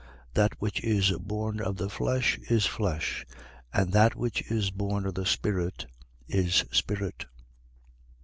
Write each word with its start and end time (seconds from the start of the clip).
That 0.33 0.59
which 0.59 0.83
is 0.83 1.11
born 1.11 1.59
of 1.61 1.77
the 1.77 1.87
flesh 1.87 2.39
is 2.49 2.65
flesh: 2.65 3.23
and 3.71 3.91
that 3.93 4.15
which 4.15 4.41
is 4.51 4.71
born 4.71 5.05
of 5.05 5.13
the 5.13 5.27
Spirit 5.27 5.85
is 6.27 6.65
spirit. 6.71 7.25